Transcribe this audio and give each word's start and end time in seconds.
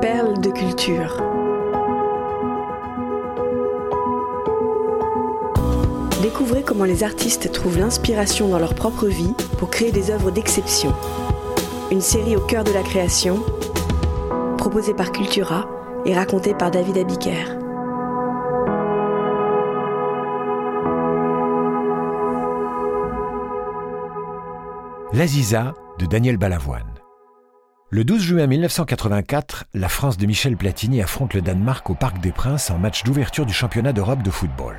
Perles 0.00 0.40
de 0.40 0.50
culture. 0.50 1.22
Découvrez 6.22 6.62
comment 6.62 6.84
les 6.84 7.04
artistes 7.04 7.52
trouvent 7.52 7.78
l'inspiration 7.78 8.48
dans 8.48 8.58
leur 8.58 8.74
propre 8.74 9.06
vie 9.06 9.34
pour 9.58 9.68
créer 9.68 9.92
des 9.92 10.10
œuvres 10.10 10.30
d'exception. 10.30 10.94
Une 11.90 12.00
série 12.00 12.34
au 12.34 12.40
cœur 12.40 12.64
de 12.64 12.72
la 12.72 12.82
création, 12.82 13.44
proposée 14.56 14.94
par 14.94 15.12
Cultura 15.12 15.68
et 16.06 16.14
racontée 16.14 16.54
par 16.54 16.70
David 16.70 16.96
Abiker. 16.96 17.58
L'Aziza 25.12 25.74
de 25.98 26.06
Daniel 26.06 26.38
Balavoine. 26.38 26.89
Le 27.92 28.04
12 28.04 28.22
juin 28.22 28.46
1984, 28.46 29.64
la 29.74 29.88
France 29.88 30.16
de 30.16 30.24
Michel 30.24 30.56
Platini 30.56 31.02
affronte 31.02 31.34
le 31.34 31.42
Danemark 31.42 31.90
au 31.90 31.94
Parc 31.94 32.20
des 32.20 32.30
Princes 32.30 32.70
en 32.70 32.78
match 32.78 33.02
d'ouverture 33.02 33.46
du 33.46 33.52
championnat 33.52 33.92
d'Europe 33.92 34.22
de 34.22 34.30
football. 34.30 34.76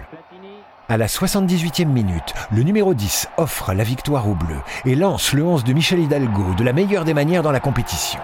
À 0.87 0.95
la 0.95 1.07
78e 1.07 1.87
minute, 1.87 2.33
le 2.53 2.63
numéro 2.63 2.93
10 2.93 3.27
offre 3.35 3.73
la 3.73 3.83
victoire 3.83 4.29
aux 4.29 4.35
Bleus 4.35 4.61
et 4.85 4.95
lance 4.95 5.33
le 5.33 5.43
11 5.43 5.65
de 5.65 5.73
Michel 5.73 5.99
Hidalgo 5.99 6.53
de 6.57 6.63
la 6.63 6.71
meilleure 6.71 7.03
des 7.03 7.13
manières 7.13 7.43
dans 7.43 7.51
la 7.51 7.59
compétition. 7.59 8.21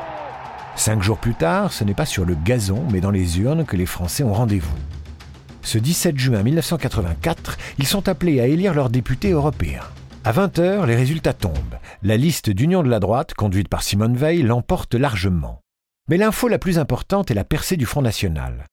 Cinq 0.77 1.03
jours 1.03 1.17
plus 1.17 1.35
tard, 1.35 1.73
ce 1.73 1.83
n'est 1.83 1.93
pas 1.93 2.05
sur 2.05 2.23
le 2.23 2.35
gazon, 2.35 2.85
mais 2.89 3.01
dans 3.01 3.11
les 3.11 3.41
urnes 3.41 3.65
que 3.65 3.75
les 3.75 3.85
Français 3.85 4.23
ont 4.23 4.33
rendez-vous. 4.33 4.77
Ce 5.63 5.77
17 5.77 6.17
juin 6.17 6.43
1984, 6.43 7.57
ils 7.77 7.87
sont 7.87 8.07
appelés 8.07 8.39
à 8.39 8.47
élire 8.47 8.73
leurs 8.73 8.89
députés 8.89 9.31
européens. 9.31 9.83
À 10.27 10.33
20h, 10.33 10.85
les 10.85 10.97
résultats 10.97 11.31
tombent. 11.31 11.77
La 12.03 12.17
liste 12.17 12.49
d'Union 12.49 12.83
de 12.83 12.89
la 12.89 12.99
droite, 12.99 13.33
conduite 13.33 13.69
par 13.69 13.81
Simone 13.81 14.17
Veil, 14.17 14.41
l'emporte 14.41 14.93
largement. 14.93 15.61
Mais 16.09 16.17
l'info 16.17 16.49
la 16.49 16.59
plus 16.59 16.79
importante 16.79 17.31
est 17.31 17.33
la 17.33 17.45
percée 17.45 17.77
du 17.77 17.85
Front 17.85 18.01
National. 18.01 18.65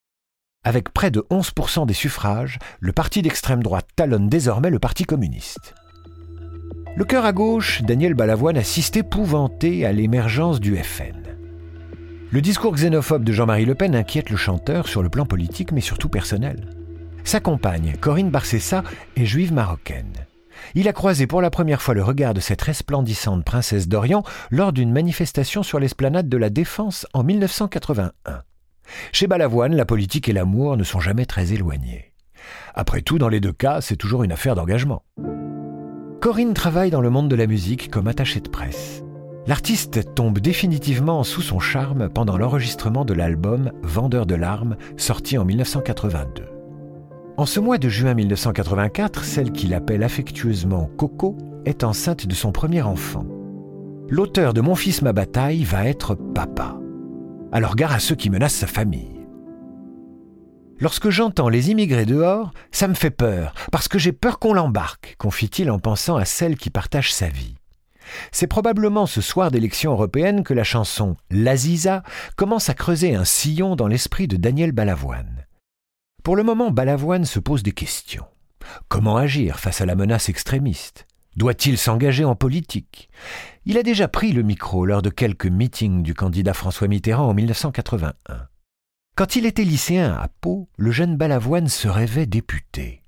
Avec 0.64 0.92
près 0.92 1.12
de 1.12 1.20
11% 1.30 1.86
des 1.86 1.94
suffrages, 1.94 2.58
le 2.80 2.90
parti 2.92 3.22
d'extrême 3.22 3.62
droite 3.62 3.86
talonne 3.94 4.28
désormais 4.28 4.70
le 4.70 4.80
Parti 4.80 5.04
communiste. 5.04 5.74
Le 6.96 7.04
cœur 7.04 7.24
à 7.24 7.32
gauche, 7.32 7.82
Daniel 7.82 8.14
Balavoine 8.14 8.58
assiste 8.58 8.96
épouvanté 8.96 9.86
à 9.86 9.92
l'émergence 9.92 10.58
du 10.58 10.76
FN. 10.76 11.22
Le 12.32 12.40
discours 12.40 12.74
xénophobe 12.74 13.22
de 13.22 13.32
Jean-Marie 13.32 13.64
Le 13.64 13.76
Pen 13.76 13.94
inquiète 13.94 14.30
le 14.30 14.36
chanteur 14.36 14.88
sur 14.88 15.04
le 15.04 15.08
plan 15.08 15.24
politique 15.24 15.70
mais 15.70 15.80
surtout 15.80 16.08
personnel. 16.08 16.68
Sa 17.22 17.38
compagne, 17.38 17.94
Corinne 18.00 18.30
Barcessa, 18.30 18.82
est 19.14 19.24
juive 19.24 19.52
marocaine. 19.52 20.26
Il 20.74 20.88
a 20.88 20.92
croisé 20.92 21.26
pour 21.26 21.40
la 21.40 21.50
première 21.50 21.82
fois 21.82 21.94
le 21.94 22.02
regard 22.02 22.34
de 22.34 22.40
cette 22.40 22.62
resplendissante 22.62 23.44
princesse 23.44 23.88
d'Orient 23.88 24.22
lors 24.50 24.72
d'une 24.72 24.92
manifestation 24.92 25.62
sur 25.62 25.78
l'esplanade 25.78 26.28
de 26.28 26.36
la 26.36 26.50
Défense 26.50 27.06
en 27.12 27.22
1981. 27.22 28.42
Chez 29.12 29.26
Balavoine, 29.26 29.74
la 29.74 29.86
politique 29.86 30.28
et 30.28 30.32
l'amour 30.32 30.76
ne 30.76 30.84
sont 30.84 31.00
jamais 31.00 31.26
très 31.26 31.52
éloignés. 31.52 32.12
Après 32.74 33.00
tout, 33.00 33.18
dans 33.18 33.28
les 33.28 33.40
deux 33.40 33.52
cas, 33.52 33.80
c'est 33.80 33.96
toujours 33.96 34.22
une 34.22 34.32
affaire 34.32 34.54
d'engagement. 34.54 35.02
Corinne 36.20 36.54
travaille 36.54 36.90
dans 36.90 37.00
le 37.00 37.10
monde 37.10 37.28
de 37.28 37.36
la 37.36 37.46
musique 37.46 37.90
comme 37.90 38.08
attachée 38.08 38.40
de 38.40 38.48
presse. 38.48 39.02
L'artiste 39.46 40.14
tombe 40.14 40.38
définitivement 40.38 41.22
sous 41.22 41.42
son 41.42 41.60
charme 41.60 42.08
pendant 42.08 42.38
l'enregistrement 42.38 43.04
de 43.04 43.12
l'album 43.12 43.72
Vendeur 43.82 44.24
de 44.24 44.34
larmes, 44.34 44.76
sorti 44.96 45.36
en 45.36 45.44
1982. 45.44 46.53
En 47.36 47.46
ce 47.46 47.60
mois 47.60 47.78
de 47.78 47.88
juin 47.88 48.14
1984, 48.14 49.24
celle 49.24 49.50
qu'il 49.52 49.74
appelle 49.74 50.02
affectueusement 50.02 50.88
Coco 50.96 51.36
est 51.64 51.84
enceinte 51.84 52.26
de 52.26 52.34
son 52.34 52.52
premier 52.52 52.82
enfant. 52.82 53.26
L'auteur 54.08 54.54
de 54.54 54.60
Mon 54.60 54.74
fils, 54.74 55.02
ma 55.02 55.12
bataille 55.12 55.64
va 55.64 55.86
être 55.86 56.14
papa 56.14 56.76
alors 57.54 57.76
gare 57.76 57.92
à 57.92 58.00
ceux 58.00 58.16
qui 58.16 58.30
menacent 58.30 58.56
sa 58.56 58.66
famille. 58.66 59.24
Lorsque 60.80 61.08
j'entends 61.08 61.48
les 61.48 61.70
immigrés 61.70 62.04
dehors, 62.04 62.52
ça 62.72 62.88
me 62.88 62.94
fait 62.94 63.12
peur, 63.12 63.54
parce 63.70 63.86
que 63.86 63.98
j'ai 63.98 64.10
peur 64.10 64.40
qu'on 64.40 64.54
l'embarque, 64.54 65.14
confie-t-il 65.18 65.70
en 65.70 65.78
pensant 65.78 66.16
à 66.16 66.24
celle 66.24 66.56
qui 66.56 66.68
partage 66.68 67.14
sa 67.14 67.28
vie. 67.28 67.54
C'est 68.32 68.48
probablement 68.48 69.06
ce 69.06 69.20
soir 69.20 69.52
d'élection 69.52 69.92
européenne 69.92 70.42
que 70.42 70.52
la 70.52 70.64
chanson 70.64 71.16
L'Aziza 71.30 72.02
commence 72.36 72.68
à 72.68 72.74
creuser 72.74 73.14
un 73.14 73.24
sillon 73.24 73.76
dans 73.76 73.86
l'esprit 73.86 74.26
de 74.26 74.36
Daniel 74.36 74.72
Balavoine. 74.72 75.33
Pour 76.24 76.36
le 76.36 76.42
moment, 76.42 76.70
Balavoine 76.70 77.26
se 77.26 77.38
pose 77.38 77.62
des 77.62 77.72
questions. 77.72 78.24
Comment 78.88 79.18
agir 79.18 79.60
face 79.60 79.82
à 79.82 79.86
la 79.86 79.94
menace 79.94 80.30
extrémiste? 80.30 81.06
Doit-il 81.36 81.76
s'engager 81.76 82.24
en 82.24 82.34
politique? 82.34 83.10
Il 83.66 83.76
a 83.76 83.82
déjà 83.82 84.08
pris 84.08 84.32
le 84.32 84.42
micro 84.42 84.86
lors 84.86 85.02
de 85.02 85.10
quelques 85.10 85.46
meetings 85.46 86.02
du 86.02 86.14
candidat 86.14 86.54
François 86.54 86.88
Mitterrand 86.88 87.28
en 87.28 87.34
1981. 87.34 88.14
Quand 89.16 89.36
il 89.36 89.44
était 89.44 89.64
lycéen 89.64 90.14
à 90.14 90.28
Pau, 90.40 90.70
le 90.78 90.90
jeune 90.90 91.18
Balavoine 91.18 91.68
se 91.68 91.88
rêvait 91.88 92.24
député. 92.24 93.02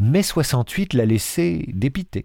Mai 0.00 0.24
68 0.24 0.94
l'a 0.94 1.06
laissé 1.06 1.64
dépité. 1.72 2.24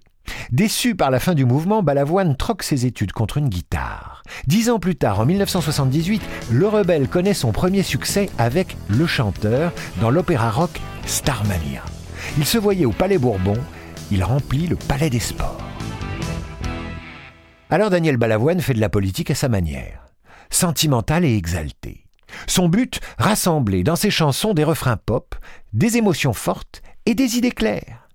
Déçu 0.51 0.95
par 0.95 1.11
la 1.11 1.19
fin 1.19 1.33
du 1.33 1.45
mouvement, 1.45 1.83
Balavoine 1.83 2.35
troque 2.35 2.63
ses 2.63 2.85
études 2.85 3.11
contre 3.11 3.37
une 3.37 3.49
guitare. 3.49 4.23
Dix 4.47 4.69
ans 4.69 4.79
plus 4.79 4.95
tard, 4.95 5.19
en 5.19 5.25
1978, 5.25 6.21
le 6.51 6.67
rebelle 6.67 7.07
connaît 7.07 7.33
son 7.33 7.51
premier 7.51 7.83
succès 7.83 8.29
avec 8.37 8.77
Le 8.87 9.07
Chanteur 9.07 9.71
dans 9.99 10.09
l'opéra 10.09 10.51
rock 10.51 10.79
Starmania. 11.05 11.83
Il 12.37 12.45
se 12.45 12.57
voyait 12.57 12.85
au 12.85 12.91
Palais 12.91 13.17
Bourbon 13.17 13.57
il 14.13 14.23
remplit 14.23 14.67
le 14.67 14.75
palais 14.75 15.09
des 15.09 15.19
sports. 15.19 15.57
Alors 17.69 17.89
Daniel 17.89 18.17
Balavoine 18.17 18.61
fait 18.61 18.75
de 18.75 18.79
la 18.79 18.89
politique 18.89 19.31
à 19.31 19.35
sa 19.35 19.49
manière, 19.49 20.05
sentimentale 20.51 21.25
et 21.25 21.35
exaltée. 21.35 22.05
Son 22.45 22.69
but, 22.69 22.99
rassembler 23.17 23.83
dans 23.83 23.95
ses 23.95 24.11
chansons 24.11 24.53
des 24.53 24.63
refrains 24.63 24.97
pop, 24.97 25.35
des 25.71 25.97
émotions 25.97 26.33
fortes 26.33 26.83
et 27.07 27.15
des 27.15 27.37
idées 27.37 27.51
claires. 27.51 28.07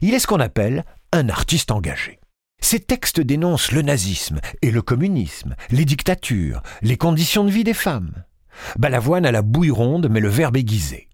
Il 0.00 0.14
est 0.14 0.18
ce 0.18 0.26
qu'on 0.26 0.40
appelle 0.40 0.84
un 1.14 1.28
artiste 1.28 1.70
engagé. 1.70 2.18
Ses 2.60 2.80
textes 2.80 3.20
dénoncent 3.20 3.70
le 3.70 3.82
nazisme 3.82 4.40
et 4.62 4.72
le 4.72 4.82
communisme, 4.82 5.54
les 5.70 5.84
dictatures, 5.84 6.60
les 6.82 6.96
conditions 6.96 7.44
de 7.44 7.50
vie 7.50 7.62
des 7.62 7.72
femmes. 7.72 8.24
Balavoine 8.78 9.24
a 9.24 9.30
la 9.30 9.42
bouille 9.42 9.70
ronde 9.70 10.08
mais 10.10 10.18
le 10.18 10.28
verbe 10.28 10.56
aiguisé. 10.56 11.08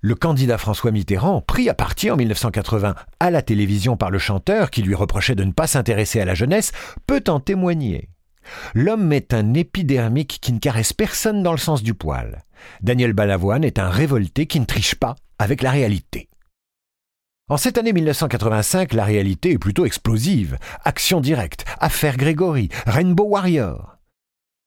Le 0.00 0.14
candidat 0.14 0.58
François 0.58 0.92
Mitterrand, 0.92 1.40
pris 1.40 1.68
à 1.68 1.74
partie 1.74 2.10
en 2.10 2.16
1980 2.16 2.94
à 3.18 3.30
la 3.30 3.42
télévision 3.42 3.96
par 3.96 4.10
le 4.10 4.18
chanteur 4.18 4.70
qui 4.70 4.82
lui 4.82 4.94
reprochait 4.94 5.34
de 5.34 5.44
ne 5.44 5.52
pas 5.52 5.66
s'intéresser 5.66 6.20
à 6.20 6.24
la 6.24 6.34
jeunesse, 6.34 6.70
peut 7.08 7.24
en 7.26 7.40
témoigner. 7.40 8.08
L'homme 8.74 9.12
est 9.12 9.34
un 9.34 9.54
épidermique 9.54 10.38
qui 10.40 10.52
ne 10.52 10.58
caresse 10.58 10.92
personne 10.92 11.42
dans 11.42 11.52
le 11.52 11.58
sens 11.58 11.82
du 11.82 11.94
poil. 11.94 12.42
Daniel 12.80 13.12
Balavoine 13.12 13.64
est 13.64 13.80
un 13.80 13.90
révolté 13.90 14.46
qui 14.46 14.60
ne 14.60 14.66
triche 14.66 14.94
pas 14.94 15.16
avec 15.38 15.62
la 15.62 15.72
réalité. 15.72 16.28
En 17.52 17.58
cette 17.58 17.76
année 17.76 17.92
1985, 17.92 18.94
la 18.94 19.04
réalité 19.04 19.50
est 19.50 19.58
plutôt 19.58 19.84
explosive. 19.84 20.56
Action 20.84 21.20
directe, 21.20 21.66
affaire 21.80 22.16
Grégory, 22.16 22.70
Rainbow 22.86 23.24
Warrior. 23.24 23.98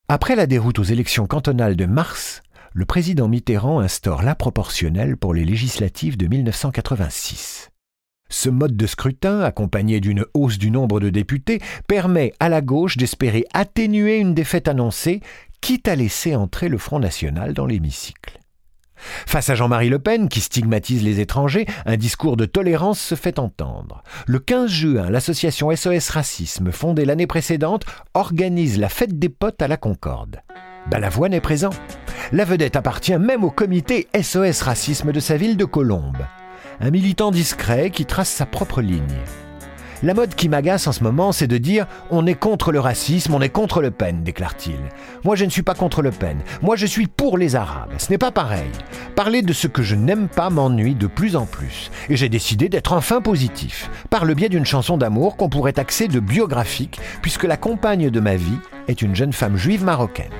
Après 0.06 0.36
la 0.36 0.46
déroute 0.46 0.78
aux 0.78 0.84
élections 0.84 1.26
cantonales 1.26 1.74
de 1.74 1.84
mars, 1.84 2.42
le 2.74 2.84
président 2.84 3.26
Mitterrand 3.26 3.80
instaure 3.80 4.22
la 4.22 4.36
proportionnelle 4.36 5.16
pour 5.16 5.34
les 5.34 5.44
législatives 5.44 6.16
de 6.16 6.28
1986. 6.28 7.70
Ce 8.28 8.48
mode 8.48 8.76
de 8.76 8.86
scrutin, 8.86 9.40
accompagné 9.40 9.98
d'une 9.98 10.24
hausse 10.32 10.58
du 10.58 10.70
nombre 10.70 11.00
de 11.00 11.10
députés, 11.10 11.60
permet 11.88 12.34
à 12.38 12.48
la 12.48 12.60
gauche 12.60 12.98
d'espérer 12.98 13.46
atténuer 13.52 14.18
une 14.18 14.32
défaite 14.32 14.68
annoncée, 14.68 15.22
quitte 15.60 15.88
à 15.88 15.96
laisser 15.96 16.36
entrer 16.36 16.68
le 16.68 16.78
Front 16.78 17.00
national 17.00 17.52
dans 17.52 17.66
l'hémicycle. 17.66 18.35
Face 18.96 19.50
à 19.50 19.54
Jean-Marie 19.54 19.88
Le 19.88 19.98
Pen, 19.98 20.28
qui 20.28 20.40
stigmatise 20.40 21.02
les 21.02 21.20
étrangers, 21.20 21.66
un 21.84 21.96
discours 21.96 22.36
de 22.36 22.44
tolérance 22.44 23.00
se 23.00 23.14
fait 23.14 23.38
entendre. 23.38 24.02
Le 24.26 24.38
15 24.38 24.70
juin, 24.70 25.10
l'association 25.10 25.74
SOS 25.74 26.10
Racisme, 26.10 26.72
fondée 26.72 27.04
l'année 27.04 27.26
précédente, 27.26 27.84
organise 28.14 28.78
la 28.78 28.88
fête 28.88 29.18
des 29.18 29.28
potes 29.28 29.62
à 29.62 29.68
la 29.68 29.76
Concorde. 29.76 30.40
Balavoine 30.90 31.34
est 31.34 31.40
présent. 31.40 31.70
La 32.32 32.44
vedette 32.44 32.76
appartient 32.76 33.18
même 33.18 33.44
au 33.44 33.50
comité 33.50 34.08
SOS 34.20 34.62
Racisme 34.62 35.12
de 35.12 35.20
sa 35.20 35.36
ville 35.36 35.56
de 35.56 35.64
Colombes. 35.64 36.26
Un 36.80 36.90
militant 36.90 37.30
discret 37.30 37.90
qui 37.90 38.04
trace 38.04 38.30
sa 38.30 38.46
propre 38.46 38.82
ligne. 38.82 39.02
La 40.02 40.12
mode 40.12 40.34
qui 40.34 40.50
m'agace 40.50 40.86
en 40.86 40.92
ce 40.92 41.02
moment, 41.02 41.32
c'est 41.32 41.46
de 41.46 41.56
dire 41.56 41.86
on 42.10 42.26
est 42.26 42.34
contre 42.34 42.70
le 42.70 42.80
racisme, 42.80 43.32
on 43.34 43.40
est 43.40 43.48
contre 43.48 43.80
Le 43.80 43.90
Pen, 43.90 44.22
déclare-t-il. 44.22 44.76
Moi, 45.24 45.36
je 45.36 45.44
ne 45.46 45.50
suis 45.50 45.62
pas 45.62 45.74
contre 45.74 46.02
Le 46.02 46.10
Pen. 46.10 46.38
Moi, 46.60 46.76
je 46.76 46.84
suis 46.84 47.06
pour 47.06 47.38
les 47.38 47.56
Arabes. 47.56 47.94
Ce 47.96 48.10
n'est 48.10 48.18
pas 48.18 48.30
pareil. 48.30 48.70
Parler 49.14 49.40
de 49.40 49.54
ce 49.54 49.66
que 49.66 49.82
je 49.82 49.94
n'aime 49.94 50.28
pas 50.28 50.50
m'ennuie 50.50 50.94
de 50.94 51.06
plus 51.06 51.34
en 51.34 51.46
plus. 51.46 51.90
Et 52.10 52.16
j'ai 52.16 52.28
décidé 52.28 52.68
d'être 52.68 52.92
enfin 52.92 53.22
positif, 53.22 53.90
par 54.10 54.26
le 54.26 54.34
biais 54.34 54.50
d'une 54.50 54.66
chanson 54.66 54.98
d'amour 54.98 55.36
qu'on 55.36 55.48
pourrait 55.48 55.72
taxer 55.72 56.08
de 56.08 56.20
biographique, 56.20 57.00
puisque 57.22 57.44
la 57.44 57.56
compagne 57.56 58.10
de 58.10 58.20
ma 58.20 58.36
vie 58.36 58.58
est 58.88 59.00
une 59.00 59.16
jeune 59.16 59.32
femme 59.32 59.56
juive 59.56 59.82
marocaine. 59.82 60.30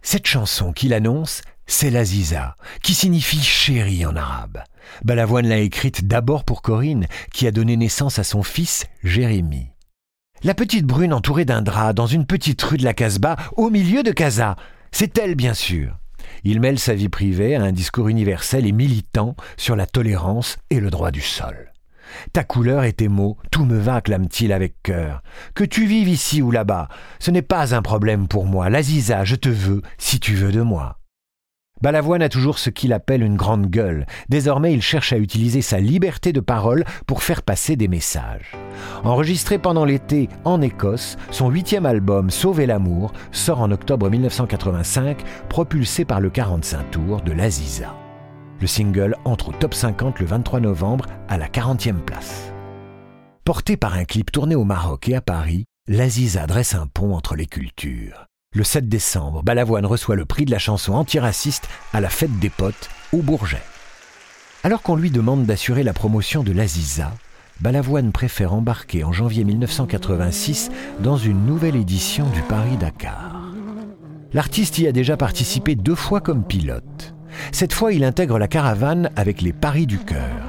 Cette 0.00 0.26
chanson 0.26 0.72
qu'il 0.72 0.94
annonce, 0.94 1.42
c'est 1.66 1.90
l'Aziza, 1.90 2.56
qui 2.82 2.94
signifie 2.94 3.40
chérie 3.40 4.04
en 4.06 4.16
arabe. 4.16 4.62
Balavoine 5.04 5.48
l'a 5.48 5.58
écrite 5.58 6.06
d'abord 6.06 6.44
pour 6.44 6.62
Corinne, 6.62 7.06
qui 7.32 7.46
a 7.46 7.50
donné 7.50 7.76
naissance 7.76 8.18
à 8.18 8.24
son 8.24 8.42
fils 8.42 8.86
Jérémie. 9.02 9.70
La 10.44 10.54
petite 10.54 10.86
brune 10.86 11.12
entourée 11.12 11.44
d'un 11.44 11.62
drap 11.62 11.92
dans 11.92 12.06
une 12.06 12.26
petite 12.26 12.60
rue 12.62 12.76
de 12.76 12.84
la 12.84 12.94
Casbah, 12.94 13.36
au 13.56 13.70
milieu 13.70 14.02
de 14.02 14.10
Casa. 14.10 14.56
C'est 14.90 15.16
elle, 15.18 15.36
bien 15.36 15.54
sûr. 15.54 15.98
Il 16.44 16.60
mêle 16.60 16.78
sa 16.78 16.94
vie 16.94 17.08
privée 17.08 17.54
à 17.54 17.62
un 17.62 17.72
discours 17.72 18.08
universel 18.08 18.66
et 18.66 18.72
militant 18.72 19.36
sur 19.56 19.76
la 19.76 19.86
tolérance 19.86 20.58
et 20.70 20.80
le 20.80 20.90
droit 20.90 21.12
du 21.12 21.20
sol. 21.20 21.72
Ta 22.32 22.44
couleur 22.44 22.84
et 22.84 22.92
tes 22.92 23.08
mots, 23.08 23.38
tout 23.50 23.64
me 23.64 23.78
va, 23.78 24.00
clame-t-il 24.00 24.52
avec 24.52 24.74
cœur. 24.82 25.22
Que 25.54 25.64
tu 25.64 25.86
vives 25.86 26.08
ici 26.08 26.42
ou 26.42 26.50
là-bas, 26.50 26.88
ce 27.20 27.30
n'est 27.30 27.42
pas 27.42 27.74
un 27.74 27.82
problème 27.82 28.28
pour 28.28 28.46
moi. 28.46 28.68
L'Aziza, 28.68 29.24
je 29.24 29.36
te 29.36 29.48
veux, 29.48 29.82
si 29.98 30.20
tu 30.20 30.34
veux 30.34 30.52
de 30.52 30.62
moi. 30.62 30.98
Balavoine 31.82 32.22
a 32.22 32.28
toujours 32.28 32.60
ce 32.60 32.70
qu'il 32.70 32.92
appelle 32.92 33.24
une 33.24 33.34
grande 33.34 33.66
gueule. 33.66 34.06
Désormais, 34.28 34.72
il 34.72 34.80
cherche 34.80 35.12
à 35.12 35.18
utiliser 35.18 35.62
sa 35.62 35.80
liberté 35.80 36.32
de 36.32 36.38
parole 36.38 36.84
pour 37.08 37.24
faire 37.24 37.42
passer 37.42 37.74
des 37.74 37.88
messages. 37.88 38.52
Enregistré 39.02 39.58
pendant 39.58 39.84
l'été 39.84 40.28
en 40.44 40.62
Écosse, 40.62 41.16
son 41.32 41.50
huitième 41.50 41.84
album 41.84 42.30
Sauver 42.30 42.66
l'amour 42.66 43.12
sort 43.32 43.60
en 43.60 43.72
octobre 43.72 44.08
1985, 44.08 45.24
propulsé 45.48 46.04
par 46.04 46.20
le 46.20 46.30
45 46.30 46.92
tours 46.92 47.20
de 47.20 47.32
l'Aziza. 47.32 47.96
Le 48.60 48.68
single 48.68 49.16
entre 49.24 49.48
au 49.48 49.52
top 49.52 49.74
50 49.74 50.20
le 50.20 50.26
23 50.26 50.60
novembre 50.60 51.06
à 51.28 51.36
la 51.36 51.48
40e 51.48 51.98
place. 51.98 52.52
Porté 53.44 53.76
par 53.76 53.94
un 53.94 54.04
clip 54.04 54.30
tourné 54.30 54.54
au 54.54 54.62
Maroc 54.62 55.08
et 55.08 55.16
à 55.16 55.20
Paris, 55.20 55.64
l'Aziza 55.88 56.46
dresse 56.46 56.76
un 56.76 56.86
pont 56.86 57.12
entre 57.12 57.34
les 57.34 57.46
cultures. 57.46 58.28
Le 58.54 58.64
7 58.64 58.86
décembre, 58.86 59.42
Balavoine 59.42 59.86
reçoit 59.86 60.14
le 60.14 60.26
prix 60.26 60.44
de 60.44 60.50
la 60.50 60.58
chanson 60.58 60.92
antiraciste 60.92 61.70
à 61.94 62.02
la 62.02 62.10
fête 62.10 62.38
des 62.38 62.50
potes 62.50 62.90
au 63.14 63.22
Bourget. 63.22 63.62
Alors 64.62 64.82
qu'on 64.82 64.94
lui 64.94 65.10
demande 65.10 65.46
d'assurer 65.46 65.82
la 65.82 65.94
promotion 65.94 66.42
de 66.42 66.52
l'Aziza, 66.52 67.12
Balavoine 67.62 68.12
préfère 68.12 68.52
embarquer 68.52 69.04
en 69.04 69.12
janvier 69.12 69.44
1986 69.44 70.70
dans 71.00 71.16
une 71.16 71.46
nouvelle 71.46 71.76
édition 71.76 72.28
du 72.28 72.42
Paris-Dakar. 72.42 73.40
L'artiste 74.34 74.78
y 74.78 74.86
a 74.86 74.92
déjà 74.92 75.16
participé 75.16 75.74
deux 75.74 75.94
fois 75.94 76.20
comme 76.20 76.44
pilote. 76.44 77.14
Cette 77.52 77.72
fois, 77.72 77.94
il 77.94 78.04
intègre 78.04 78.38
la 78.38 78.48
caravane 78.48 79.10
avec 79.16 79.40
les 79.40 79.54
paris 79.54 79.86
du 79.86 79.98
cœur. 79.98 80.42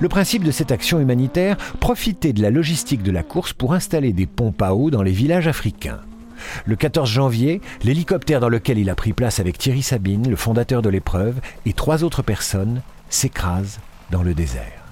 Le 0.00 0.08
principe 0.10 0.44
de 0.44 0.50
cette 0.50 0.70
action 0.70 1.00
humanitaire, 1.00 1.56
profiter 1.80 2.34
de 2.34 2.42
la 2.42 2.50
logistique 2.50 3.02
de 3.02 3.10
la 3.10 3.22
course 3.22 3.54
pour 3.54 3.72
installer 3.72 4.12
des 4.12 4.26
pompes 4.26 4.60
à 4.60 4.74
eau 4.74 4.90
dans 4.90 5.02
les 5.02 5.12
villages 5.12 5.48
africains. 5.48 6.00
Le 6.64 6.76
14 6.76 7.08
janvier, 7.08 7.60
l'hélicoptère 7.82 8.40
dans 8.40 8.48
lequel 8.48 8.78
il 8.78 8.90
a 8.90 8.94
pris 8.94 9.12
place 9.12 9.40
avec 9.40 9.58
Thierry 9.58 9.82
Sabine, 9.82 10.28
le 10.28 10.36
fondateur 10.36 10.82
de 10.82 10.88
l'épreuve, 10.88 11.40
et 11.66 11.72
trois 11.72 12.04
autres 12.04 12.22
personnes, 12.22 12.82
s'écrase 13.08 13.80
dans 14.10 14.22
le 14.22 14.34
désert. 14.34 14.84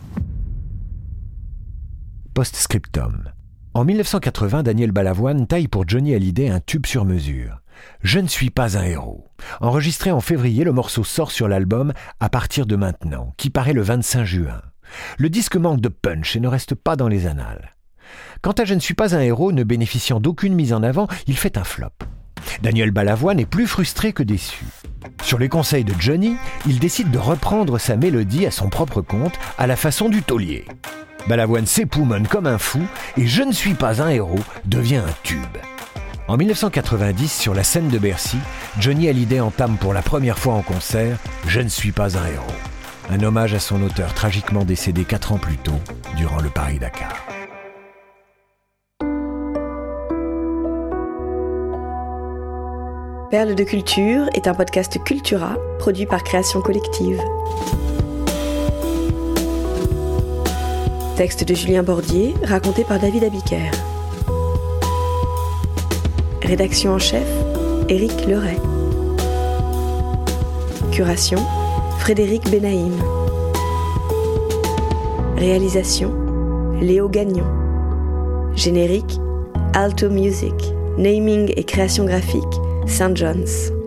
Postscriptum. 2.35 3.31
En 3.75 3.85
1980, 3.85 4.64
Daniel 4.64 4.93
Balavoine 4.93 5.47
taille 5.47 5.69
pour 5.69 5.87
Johnny 5.87 6.14
Hallyday 6.14 6.49
un 6.49 6.61
tube 6.61 6.87
sur 6.87 7.05
mesure. 7.05 7.61
Je 8.02 8.19
ne 8.19 8.29
suis 8.29 8.50
pas 8.50 8.76
un 8.76 8.82
héros. 8.82 9.29
Enregistré 9.61 10.11
en 10.11 10.20
février, 10.20 10.64
le 10.64 10.73
morceau 10.73 11.05
sort 11.05 11.31
sur 11.31 11.49
l'album 11.49 11.93
à 12.19 12.29
partir 12.29 12.67
de 12.67 12.76
maintenant, 12.76 13.32
qui 13.37 13.50
paraît 13.50 13.73
le 13.73 13.82
25 13.82 14.25
juin. 14.25 14.61
Le 15.19 15.29
disque 15.29 15.56
manque 15.56 15.81
de 15.81 15.88
punch 15.88 16.37
et 16.37 16.41
ne 16.41 16.49
reste 16.49 16.75
pas 16.75 16.97
dans 16.97 17.08
les 17.08 17.26
annales. 17.26 17.76
Quant 18.43 18.53
à 18.53 18.65
Je 18.65 18.75
ne 18.75 18.81
suis 18.81 18.95
pas 18.95 19.15
un 19.15 19.21
héros, 19.21 19.53
ne 19.53 19.65
bénéficiant 19.65 20.21
d'aucune 20.21 20.55
mise 20.55 20.73
en 20.73 20.83
avant, 20.83 21.09
il 21.27 21.37
fait 21.37 21.59
un 21.59 21.65
flop. 21.65 21.89
Daniel 22.62 22.91
Balavoine 22.91 23.41
est 23.41 23.47
plus 23.47 23.67
frustré 23.67 24.12
que 24.12 24.23
déçu. 24.23 24.65
Sur 25.23 25.39
les 25.39 25.49
conseils 25.49 25.85
de 25.85 25.95
Johnny, 25.99 26.37
il 26.67 26.79
décide 26.79 27.11
de 27.11 27.19
reprendre 27.19 27.79
sa 27.79 27.97
mélodie 27.97 28.47
à 28.47 28.51
son 28.51 28.69
propre 28.69 29.01
compte, 29.01 29.39
à 29.59 29.67
la 29.67 29.77
façon 29.77 30.09
du 30.09 30.23
taulier. 30.23 30.65
Balavoine 31.29 31.67
s'époumonne 31.67 32.27
comme 32.27 32.47
un 32.47 32.59
fou 32.59 32.81
et 33.17 33.27
Je 33.27 33.43
ne 33.43 33.53
suis 33.53 33.75
pas 33.75 34.03
un 34.03 34.09
héros 34.09 34.41
devient 34.65 35.03
un 35.07 35.15
tube. 35.23 35.59
En 36.29 36.37
1990, 36.37 37.41
sur 37.41 37.55
la 37.55 37.65
scène 37.65 37.89
de 37.89 37.99
Bercy, 37.99 38.39
Johnny 38.79 39.09
Hallyday 39.09 39.41
entame 39.41 39.77
pour 39.77 39.93
la 39.93 40.03
première 40.03 40.39
fois 40.39 40.55
en 40.55 40.62
concert 40.62 41.19
Je 41.47 41.61
ne 41.61 41.69
suis 41.69 41.93
pas 41.93 42.17
un 42.17 42.27
héros. 42.27 42.47
Un 43.11 43.23
hommage 43.23 43.55
à 43.55 43.59
son 43.59 43.83
auteur 43.83 44.15
tragiquement 44.15 44.65
décédé 44.65 45.05
quatre 45.05 45.33
ans 45.33 45.39
plus 45.39 45.57
tôt, 45.57 45.81
durant 46.17 46.41
le 46.41 46.49
Paris-Dakar. 46.49 47.40
Perle 53.31 53.55
de 53.55 53.62
culture 53.62 54.29
est 54.35 54.49
un 54.49 54.55
podcast 54.55 55.00
Cultura 55.05 55.56
produit 55.79 56.05
par 56.05 56.25
Création 56.25 56.61
Collective. 56.61 57.23
Texte 61.17 61.44
de 61.44 61.55
Julien 61.55 61.85
Bordier, 61.85 62.35
raconté 62.43 62.82
par 62.82 62.99
David 62.99 63.23
Abiker. 63.23 63.71
Rédaction 66.43 66.94
en 66.94 66.99
chef, 66.99 67.29
Éric 67.88 68.27
Leray. 68.27 68.59
Curation, 70.91 71.38
Frédéric 72.00 72.50
Benaïm. 72.50 72.94
Réalisation, 75.37 76.12
Léo 76.81 77.09
Gagnon. 77.09 77.47
Générique, 78.56 79.21
Alto 79.73 80.11
Music. 80.11 80.55
Naming 80.99 81.53
et 81.56 81.65
création 81.65 82.05
graphique, 82.05 82.43
St. 82.87 83.15
John's. 83.15 83.80